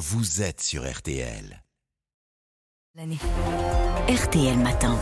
[0.00, 1.62] vous êtes sur RTL.
[4.08, 4.98] RTL Matin.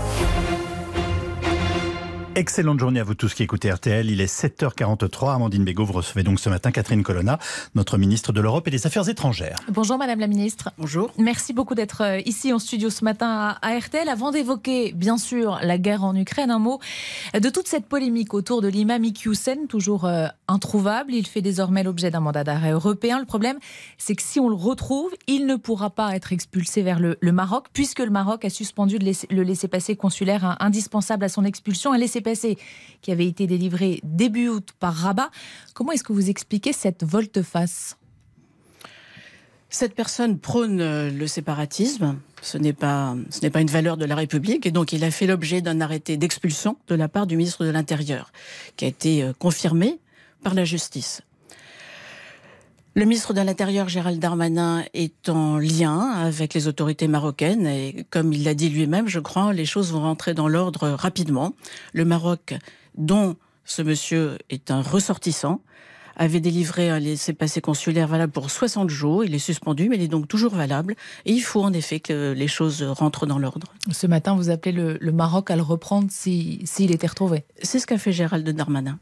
[2.39, 4.09] Excellente journée à vous tous qui écoutez RTL.
[4.09, 5.35] Il est 7h43.
[5.35, 7.41] Amandine Bégaud, vous recevez donc ce matin Catherine Colonna,
[7.75, 9.57] notre ministre de l'Europe et des Affaires étrangères.
[9.69, 10.71] Bonjour Madame la ministre.
[10.79, 11.11] Bonjour.
[11.19, 14.09] Merci beaucoup d'être euh, ici en studio ce matin à RTL.
[14.09, 16.79] Avant d'évoquer, bien sûr, la guerre en Ukraine, un mot
[17.35, 21.15] de toute cette polémique autour de l'imam Iqiyoussen, toujours euh, introuvable.
[21.15, 23.19] Il fait désormais l'objet d'un mandat d'arrêt européen.
[23.19, 23.59] Le problème,
[23.97, 27.67] c'est que si on le retrouve, il ne pourra pas être expulsé vers le, Maroc,
[27.73, 31.99] puisque le Maroc a suspendu le laissez-passer consulaire indispensable à son expulsion, un
[33.03, 35.31] qui avait été délivré début août par Rabat.
[35.75, 37.97] Comment est-ce que vous expliquez cette volte-face?
[39.71, 42.19] Cette personne prône euh, le séparatisme.
[42.41, 44.65] Ce n'est pas, ce n'est pas une valeur de la République.
[44.65, 47.71] Et donc, il a fait l'objet d'un arrêté d'expulsion de la part du ministre de
[47.71, 48.33] l'Intérieur,
[48.77, 49.99] qui a été euh, confirmé
[50.43, 51.21] par la justice.
[52.99, 58.33] Le ministre de l'Intérieur, Gérald Darmanin, est en lien avec les autorités marocaines et comme
[58.33, 61.55] il l'a dit lui-même, je crois, les choses vont rentrer dans l'ordre rapidement.
[61.93, 62.57] Le Maroc,
[62.97, 65.61] dont ce monsieur est un ressortissant,
[66.17, 69.25] avait délivré un laissez-passer consulaire valable pour 60 jours.
[69.25, 70.97] Il est suspendu, mais il est donc toujours valable.
[71.25, 73.73] Et il faut en effet que les choses rentrent dans l'ordre.
[73.93, 77.45] Ce matin, vous appelez le, Maroc à le reprendre s'il était retrouvé.
[77.63, 78.99] C'est ce qu'a fait Gérald Darmanin.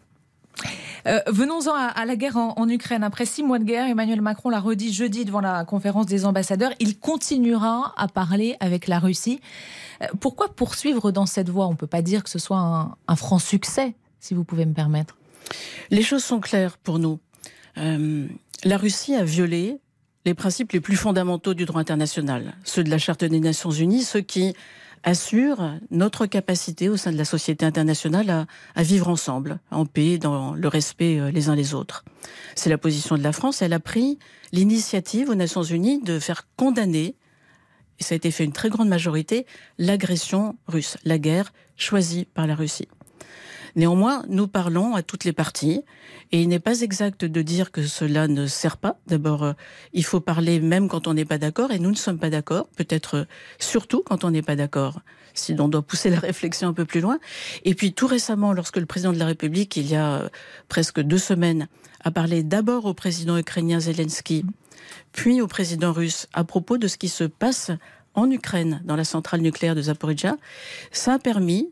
[1.07, 3.05] Euh, venons-en à, la guerre en, Ukraine.
[3.05, 6.73] Après six mois de guerre, Emmanuel Macron l'a redit jeudi devant la conférence des ambassadeurs,
[6.81, 9.41] il continuera à parler avec la Russie.
[10.03, 11.67] Euh, pourquoi poursuivre dans cette voie?
[11.67, 12.59] On ne peut pas dire que ce soit
[13.07, 15.17] un, franc succès, si vous pouvez me permettre.
[15.91, 17.21] Les choses sont claires pour nous.
[17.79, 18.27] Euh,
[18.65, 19.79] la Russie a violé
[20.25, 24.03] les principes les plus fondamentaux du droit international, ceux de la Charte des Nations Unies,
[24.03, 24.55] ceux qui
[25.07, 30.53] assure notre capacité au sein de la société internationale à, vivre ensemble, en paix, dans
[30.53, 32.05] le respect euh, les uns les autres.
[32.57, 33.63] C'est la position de la France.
[33.63, 34.19] Elle a pris
[34.53, 37.15] l'initiative aux Nations Unies de faire condamner,
[38.01, 39.47] et ça a été fait une très grande majorité,
[39.79, 42.89] l'agression russe, la guerre choisie par la Russie.
[43.77, 45.83] Néanmoins, nous parlons à toutes les parties
[46.33, 48.99] et il n'est pas exact de dire que cela ne sert pas.
[49.07, 49.53] D'abord, euh,
[49.93, 52.69] il faut parler même quand on n'est pas d'accord et nous ne sommes pas d'accord,
[52.77, 53.25] peut-être euh,
[53.59, 55.01] surtout quand on n'est pas d'accord,
[55.35, 57.19] si l'on doit pousser la réflexion un peu plus loin.
[57.65, 60.29] Et puis tout récemment, lorsque le président de la République, il y a euh,
[60.69, 61.69] presque deux semaines,
[62.03, 64.47] a parlé d'abord au président ukrainien Zelensky,
[65.13, 67.71] puis au président russe à propos de ce qui se passe
[68.15, 70.39] en Ukraine, dans la centrale nucléaire de Zaporizhia,
[70.91, 71.69] ça a permis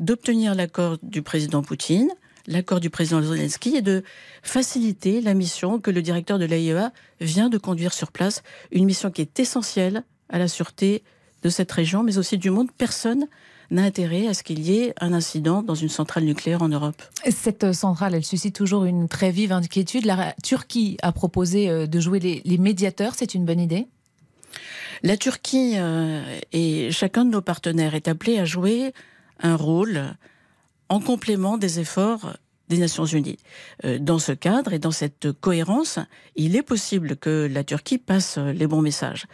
[0.00, 2.08] d'obtenir l'accord du président Poutine,
[2.46, 4.02] l'accord du président Zelensky et de
[4.42, 9.10] faciliter la mission que le directeur de l'AIEA vient de conduire sur place, une mission
[9.10, 11.04] qui est essentielle à la sûreté
[11.42, 12.68] de cette région, mais aussi du monde.
[12.76, 13.26] Personne
[13.70, 17.02] n'a intérêt à ce qu'il y ait un incident dans une centrale nucléaire en Europe.
[17.30, 20.06] Cette centrale, elle suscite toujours une très vive inquiétude.
[20.06, 23.14] La Turquie a proposé euh, de jouer les, médiateurs.
[23.16, 23.86] C'est une bonne idée?
[25.02, 26.22] La Turquie euh,
[26.52, 28.92] et chacun de nos partenaires est appelé à jouer
[29.40, 30.16] un rôle
[30.88, 32.34] en complément des efforts
[32.68, 33.38] des Nations Unies.
[33.84, 35.98] Euh, dans ce cadre et dans cette cohérence,
[36.36, 39.26] il est possible que la Turquie passe les bons messages.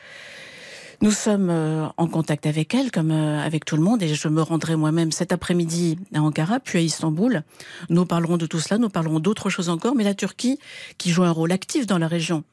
[1.02, 4.28] Nous sommes euh, en contact avec elle, comme euh, avec tout le monde, et je
[4.28, 7.42] me rendrai moi-même cet après-midi à Ankara, puis à Istanbul.
[7.90, 10.58] Nous parlerons de tout cela, nous parlerons d'autres choses encore, mais la Turquie,
[10.96, 12.44] qui joue un rôle actif dans la région,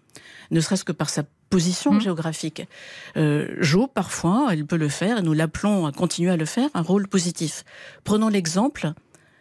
[0.51, 2.01] ne serait-ce que par sa position mmh.
[2.01, 2.63] géographique,
[3.17, 6.69] euh, joue parfois, elle peut le faire, et nous l'appelons à continuer à le faire,
[6.73, 7.63] un rôle positif.
[8.03, 8.93] Prenons l'exemple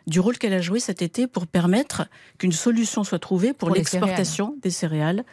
[0.06, 4.56] du rôle qu'elle a joué cet été pour permettre qu'une solution soit trouvée pour, l'exportation
[4.62, 5.24] des céréales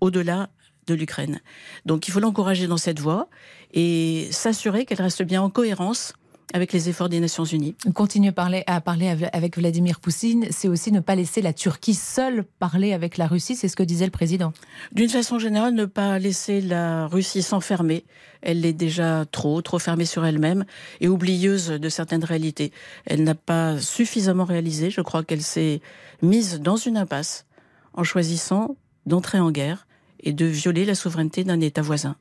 [0.00, 0.50] au-delà
[0.86, 1.40] de l'Ukraine.
[1.86, 3.28] Donc il faut l'encourager dans cette voie
[3.72, 6.14] et s'assurer qu'elle reste bien en cohérence
[6.54, 7.74] avec les efforts des Nations Unies.
[7.94, 12.44] Continuer parler, à parler avec Vladimir Poutine, c'est aussi ne pas laisser la Turquie seule
[12.58, 14.52] parler avec la Russie, c'est ce que disait le président.
[14.92, 18.04] D'une façon générale, ne pas laisser la Russie s'enfermer.
[18.40, 20.64] Elle est déjà trop, trop fermée sur elle-même
[21.00, 22.72] et oublieuse de certaines réalités.
[23.04, 25.80] Elle n'a pas suffisamment réalisé, je crois qu'elle s'est
[26.22, 27.46] mise dans une impasse
[27.94, 28.76] en choisissant
[29.06, 29.86] d'entrer en guerre
[30.20, 32.16] et de violer la souveraineté d'un État voisin.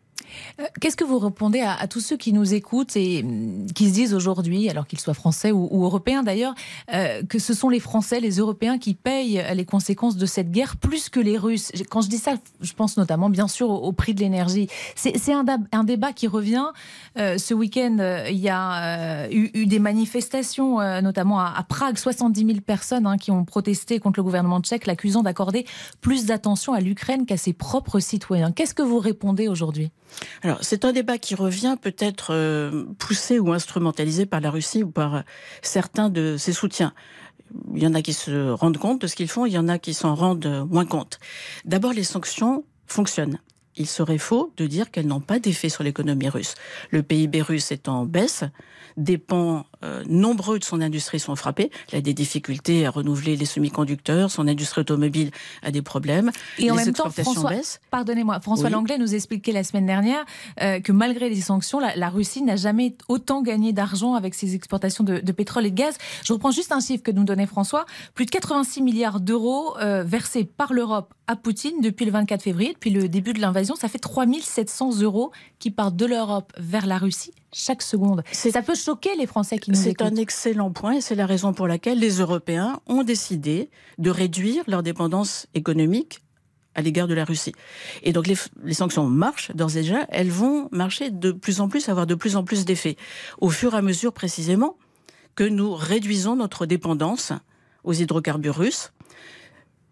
[0.60, 3.94] Euh, qu'est-ce que vous répondez à, tous ceux qui nous écoutent et mm, qui se
[3.94, 6.54] disent aujourd'hui, alors qu'ils soient français ou, européens d'ailleurs,
[6.94, 10.78] euh, que ce sont les Français, les Européens qui payent les conséquences de cette guerre
[10.78, 11.72] plus que les Russes?
[11.90, 14.68] Quand je dis ça, je pense notamment bien sûr au, prix de l'énergie.
[14.96, 16.66] C'est un, débat qui revient.
[17.18, 17.98] Euh, ce week-end,
[18.30, 23.44] il y a eu, des manifestations, notamment à, Prague, 70 000 personnes hein, qui ont
[23.44, 25.66] protesté contre le gouvernement tchèque, l'accusant d'accorder
[26.02, 28.52] plus d'attention à l'Ukraine qu'à ses propres citoyens.
[28.52, 29.92] Qu'est-ce que vous répondez aujourd'hui?
[30.44, 34.90] Alors, c'est un débat qui revient peut-être euh, poussé ou instrumentalisé par la Russie ou
[34.90, 35.22] par euh,
[35.62, 36.94] certains de ses soutiens.
[37.74, 39.68] Il y en a qui se rendent compte de ce qu'ils font, il y en
[39.68, 41.20] a qui s'en rendent moins compte.
[41.66, 43.40] D'abord, les sanctions fonctionnent.
[43.78, 46.56] il serait faux de dire qu'elles n'ont pas d'effet sur l'économie russe.
[46.92, 48.44] Le PIB russe est en baisse,
[49.28, 51.72] pans euh, nombreux de son industrie sont frappés.
[51.92, 55.32] Il a des difficultés à renouveler les semi-conducteurs, son industrie automobile
[55.64, 56.32] a des problèmes.
[56.58, 57.52] Et en même temps, François,
[57.92, 60.26] pardonnez-moi, François Langlais nous expliquait la semaine dernière
[60.62, 65.04] euh, que malgré les sanctions, la, Russie n'a jamais autant gagné d'argent avec ses exportations
[65.04, 65.98] de, pétrole et de gaz.
[66.24, 67.86] Je reprends juste un chiffre que nous donnait François
[68.16, 72.74] plus de 86 milliards d'euros euh, versés par l'Europe à Poutine depuis le 24 février,
[72.74, 73.76] depuis le début de l'invasion.
[73.76, 78.24] Ça fait 3700 euros qui partent de l'Europe vers la Russie chaque seconde.
[78.32, 81.54] Ça peut choquer les Français qui nous C'est un excellent point et c'est la raison
[81.54, 86.20] pour laquelle les Européens ont décidé de réduire leur dépendance économique
[86.76, 87.54] à l'égard de la Russie.
[88.04, 91.90] Et donc les, sanctions marchent d'ores et déjà, elles vont marcher de plus en plus,
[91.90, 92.96] avoir de plus en plus d'effets,
[93.40, 94.78] au fur et à mesure précisément
[95.36, 97.34] que nous réduisons notre dépendance
[97.84, 98.92] aux hydrocarbures russes.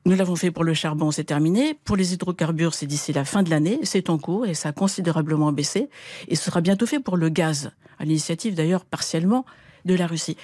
[0.08, 1.74] Nous l'avons fait pour le charbon, c'est terminé.
[1.84, 4.72] Pour les hydrocarbures, c'est d'ici la fin de l'année, c'est en cours et ça a
[4.72, 5.90] considérablement baissé.
[6.28, 9.46] Et ce sera bientôt fait pour le gaz, à l'initiative d'ailleurs partiellement
[9.86, 10.38] de la Russie.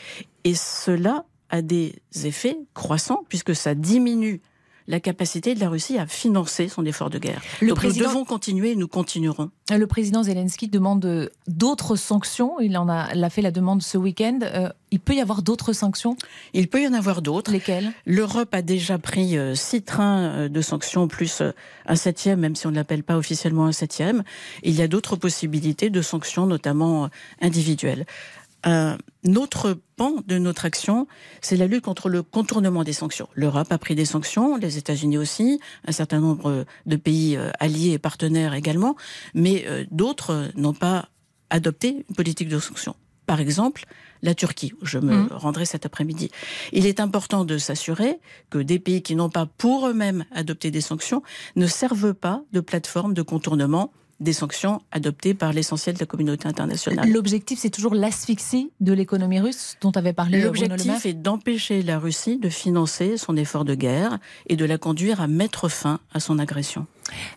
[0.46, 1.94] Et cela a des
[2.24, 4.42] effets croissants puisque ça diminue
[4.88, 7.42] la capacité de la Russie à financer son effort de guerre.
[7.62, 8.06] Le président...
[8.06, 9.50] Nous devons continuer et nous continuerons.
[9.70, 12.60] Le président Zelensky demande d'autres sanctions.
[12.60, 14.40] Il en a, fait la demande ce week-end.
[14.44, 16.18] Euh, il peut y avoir d'autres sanctions?
[16.54, 17.52] Il peut y en avoir d'autres.
[17.52, 17.92] Lesquelles?
[18.06, 21.42] L'Europe a déjà pris euh, six trains euh, de sanctions, plus
[21.86, 24.24] un septième, même si on ne l'appelle pas officiellement un septième.
[24.64, 27.10] Il y a d'autres possibilités de sanctions, notamment
[27.42, 28.06] individuelles.
[28.64, 28.98] Un
[29.36, 31.08] autre pan de notre action,
[31.42, 33.28] c'est la lutte contre le contournement des sanctions.
[33.34, 37.92] L'Europe a pris des sanctions, les États-Unis aussi, un certain nombre de pays euh, alliés
[37.92, 38.96] et partenaires également,
[39.34, 41.10] mais euh, d'autres n'ont pas
[41.50, 42.96] adopté une politique de sanctions.
[43.26, 43.86] Par exemple,
[44.24, 45.30] la Turquie, où je me mmh.
[45.32, 46.32] rendrai cet après-midi.
[46.72, 48.20] Il est important de s'assurer
[48.50, 51.24] que des pays qui n'ont pas pour eux-mêmes adopté des sanctions
[51.56, 56.48] ne servent pas de plateforme de contournement des sanctions adoptées par l'essentiel de la communauté
[56.48, 57.10] internationale.
[57.12, 62.38] L'objectif, c'est toujours l'asphyxie de l'économie russe dont avait parlé L'objectif est d'empêcher la Russie
[62.38, 66.40] de financer son effort de guerre et de la conduire à mettre fin à son
[66.40, 66.86] agression.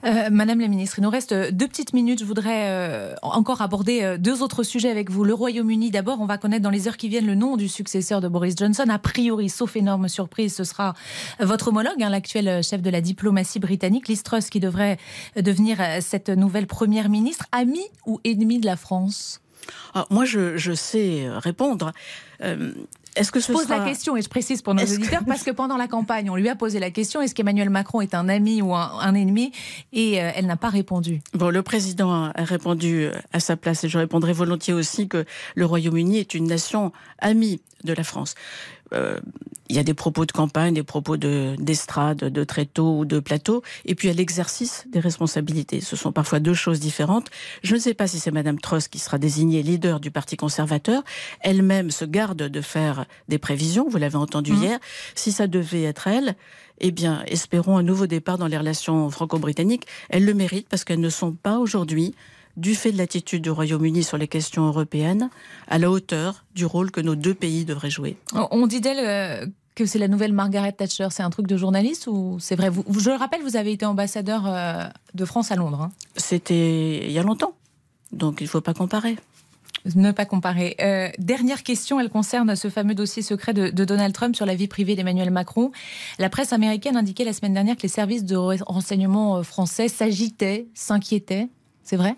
[0.04, 2.20] Euh, Madame la ministre, il nous reste deux petites minutes.
[2.20, 5.24] Je voudrais euh, encore aborder euh, deux autres sujets avec vous.
[5.24, 8.20] Le Royaume-Uni, d'abord, on va connaître dans les heures qui viennent le nom du successeur
[8.20, 8.86] de Boris Johnson.
[8.88, 10.94] A priori, sauf énorme surprise, ce sera
[11.40, 14.98] votre homologue, hein, l'actuel chef de la diplomatie britannique, Liz Truss, qui devrait
[15.36, 17.46] devenir cette nouvelle première ministre.
[17.52, 19.40] Ami ou ennemi de la France?
[19.94, 21.92] Ah, Moi, je, sais répondre.
[23.16, 25.76] Est-ce que je pose la question et je précise pour nos auditeurs parce que pendant
[25.76, 28.74] la campagne, on lui a posé la question est-ce qu'Emmanuel Macron est un ami ou
[28.74, 29.52] un, ennemi?
[29.92, 31.20] Et euh, elle n'a pas répondu.
[31.32, 35.24] Bon, le président a répondu à sa place et je répondrai volontiers aussi que
[35.54, 38.34] le Royaume-Uni est une nation amie de la France.
[38.94, 39.20] Euh,
[39.68, 43.18] il y a des propos de campagne, des propos d'estrade, de, de tréteau ou de
[43.18, 45.80] plateau, et puis il y a l'exercice des responsabilités.
[45.80, 47.28] Ce sont parfois deux choses différentes.
[47.62, 51.02] Je ne sais pas si c'est Madame Truss qui sera désignée leader du Parti conservateur.
[51.40, 54.62] Elle-même se garde de faire des prévisions, vous l'avez entendu mmh.
[54.62, 54.78] hier.
[55.14, 56.36] Si ça devait être elle,
[56.80, 59.86] eh bien, espérons un nouveau départ dans les relations franco-britanniques.
[60.10, 62.14] Elle le mérite parce qu'elles ne sont pas aujourd'hui
[62.56, 65.30] du fait de l'attitude du Royaume-Uni sur les questions européennes,
[65.68, 68.16] à la hauteur du rôle que nos deux pays devraient jouer.
[68.32, 71.08] On dit d'elle euh, que c'est la nouvelle Margaret Thatcher.
[71.10, 72.70] C'est un truc de journaliste ou c'est vrai?
[72.70, 74.84] Vous, Je le rappelle, vous avez été ambassadeur euh,
[75.14, 75.82] de France à Londres.
[75.82, 75.92] Hein.
[76.16, 77.54] C'était il y a longtemps,
[78.12, 79.16] donc il ne faut pas comparer.
[79.96, 80.76] Ne pas comparer.
[80.80, 84.54] Euh, dernière question, elle concerne ce fameux dossier secret de, de Donald Trump sur la
[84.54, 85.72] vie privée d'Emmanuel Macron.
[86.18, 91.48] La presse américaine indiquait la semaine dernière que les services de renseignement français s'agitaient, s'inquiétaient.
[91.82, 92.14] C'est vrai?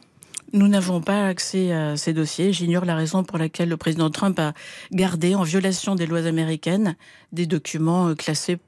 [0.52, 2.52] Nous n'avons pas accès à ces dossiers.
[2.52, 4.52] J'ignore la raison pour laquelle le président Trump a
[4.92, 6.96] gardé, en violation des lois américaines,
[7.32, 8.58] des documents euh, classés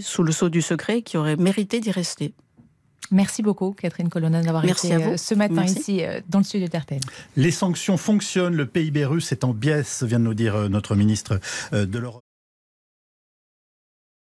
[0.00, 2.34] sous le sceau du secret qui auraient mérité d'y rester.
[3.12, 6.66] Merci beaucoup, Catherine Colonna, d'avoir été euh, ce matin ici euh, dans le sud de
[6.66, 6.84] Terre.
[7.36, 11.38] Les sanctions fonctionnent, le PIB russe est en baisse, vient de nous dire notre ministre
[11.72, 12.22] de l'Europe.